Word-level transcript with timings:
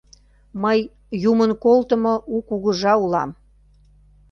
Мый 0.63 0.79
Юмын 1.31 1.51
колтымо 1.63 2.15
у 2.33 2.37
Кугыжа 2.47 2.93
улам. 3.03 3.29